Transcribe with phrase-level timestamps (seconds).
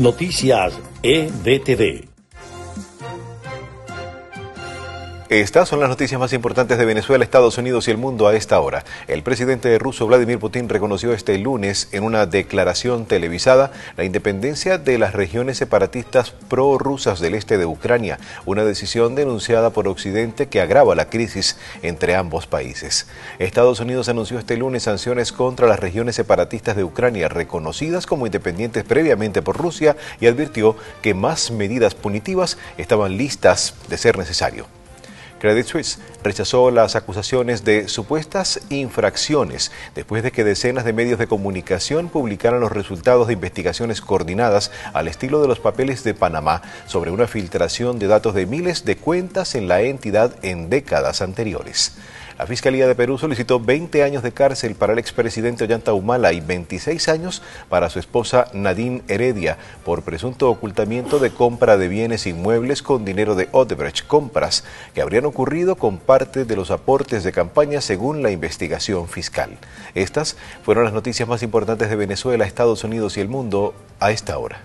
[0.00, 2.09] Noticias EBTV.
[5.30, 8.58] Estas son las noticias más importantes de Venezuela, Estados Unidos y el mundo a esta
[8.58, 8.84] hora.
[9.06, 14.98] El presidente ruso Vladimir Putin reconoció este lunes en una declaración televisada la independencia de
[14.98, 20.96] las regiones separatistas prorrusas del este de Ucrania, una decisión denunciada por Occidente que agrava
[20.96, 23.06] la crisis entre ambos países.
[23.38, 28.82] Estados Unidos anunció este lunes sanciones contra las regiones separatistas de Ucrania reconocidas como independientes
[28.82, 34.79] previamente por Rusia y advirtió que más medidas punitivas estaban listas de ser necesario.
[35.40, 41.26] Credit Suisse rechazó las acusaciones de supuestas infracciones después de que decenas de medios de
[41.26, 47.10] comunicación publicaran los resultados de investigaciones coordinadas al estilo de los papeles de Panamá sobre
[47.10, 51.94] una filtración de datos de miles de cuentas en la entidad en décadas anteriores.
[52.40, 56.40] La Fiscalía de Perú solicitó 20 años de cárcel para el expresidente Ollanta Humala y
[56.40, 62.82] 26 años para su esposa Nadine Heredia por presunto ocultamiento de compra de bienes inmuebles
[62.82, 64.64] con dinero de Odebrecht Compras,
[64.94, 69.58] que habrían ocurrido con parte de los aportes de campaña según la investigación fiscal.
[69.94, 74.38] Estas fueron las noticias más importantes de Venezuela, Estados Unidos y el mundo a esta
[74.38, 74.62] hora.